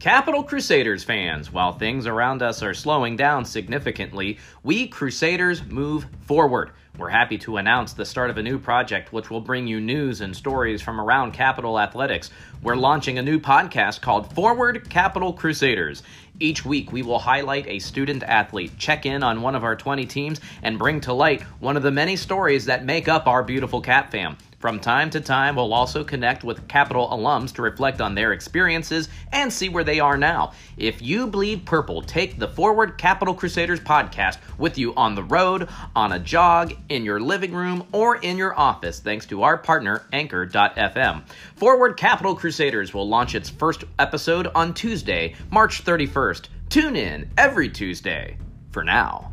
Capital 0.00 0.42
Crusaders 0.42 1.04
fans, 1.04 1.52
while 1.52 1.72
things 1.72 2.06
around 2.06 2.40
us 2.40 2.62
are 2.62 2.72
slowing 2.72 3.16
down 3.16 3.44
significantly, 3.44 4.38
we 4.62 4.88
Crusaders 4.88 5.62
move 5.62 6.06
forward. 6.22 6.70
We're 6.96 7.10
happy 7.10 7.36
to 7.36 7.58
announce 7.58 7.92
the 7.92 8.06
start 8.06 8.30
of 8.30 8.38
a 8.38 8.42
new 8.42 8.58
project 8.58 9.12
which 9.12 9.28
will 9.28 9.42
bring 9.42 9.66
you 9.66 9.78
news 9.78 10.22
and 10.22 10.34
stories 10.34 10.80
from 10.80 10.98
around 10.98 11.32
Capital 11.32 11.78
Athletics. 11.78 12.30
We're 12.62 12.76
launching 12.76 13.18
a 13.18 13.22
new 13.22 13.38
podcast 13.38 14.00
called 14.00 14.32
Forward 14.34 14.88
Capital 14.88 15.34
Crusaders. 15.34 16.02
Each 16.42 16.64
week, 16.64 16.90
we 16.90 17.02
will 17.02 17.18
highlight 17.18 17.66
a 17.68 17.78
student 17.80 18.22
athlete, 18.22 18.72
check 18.78 19.04
in 19.04 19.22
on 19.22 19.42
one 19.42 19.54
of 19.54 19.62
our 19.62 19.76
20 19.76 20.06
teams, 20.06 20.40
and 20.62 20.78
bring 20.78 20.98
to 21.02 21.12
light 21.12 21.42
one 21.60 21.76
of 21.76 21.82
the 21.82 21.90
many 21.90 22.16
stories 22.16 22.64
that 22.64 22.82
make 22.82 23.08
up 23.08 23.26
our 23.26 23.42
beautiful 23.42 23.82
Cap 23.82 24.10
fam. 24.10 24.38
From 24.60 24.78
time 24.78 25.08
to 25.10 25.22
time, 25.22 25.56
we'll 25.56 25.72
also 25.72 26.04
connect 26.04 26.44
with 26.44 26.68
Capital 26.68 27.08
alums 27.08 27.54
to 27.54 27.62
reflect 27.62 28.02
on 28.02 28.14
their 28.14 28.34
experiences 28.34 29.08
and 29.32 29.50
see 29.50 29.70
where 29.70 29.84
they 29.84 30.00
are 30.00 30.18
now. 30.18 30.52
If 30.76 31.00
you 31.00 31.26
bleed 31.26 31.64
purple, 31.64 32.02
take 32.02 32.38
the 32.38 32.48
Forward 32.48 32.98
Capital 32.98 33.32
Crusaders 33.32 33.80
podcast 33.80 34.36
with 34.58 34.76
you 34.76 34.94
on 34.96 35.14
the 35.14 35.22
road, 35.22 35.70
on 35.96 36.12
a 36.12 36.18
jog, 36.18 36.74
in 36.90 37.06
your 37.06 37.20
living 37.20 37.54
room, 37.54 37.86
or 37.92 38.16
in 38.16 38.36
your 38.36 38.58
office, 38.58 39.00
thanks 39.00 39.24
to 39.26 39.44
our 39.44 39.56
partner, 39.56 40.02
Anchor.fm. 40.12 41.22
Forward 41.56 41.96
Capital 41.96 42.34
Crusaders 42.34 42.92
will 42.92 43.08
launch 43.08 43.34
its 43.34 43.48
first 43.48 43.84
episode 43.98 44.46
on 44.54 44.74
Tuesday, 44.74 45.36
March 45.50 45.86
31st. 45.86 46.29
Tune 46.68 46.94
in 46.94 47.28
every 47.36 47.68
Tuesday. 47.68 48.36
For 48.70 48.84
now. 48.84 49.32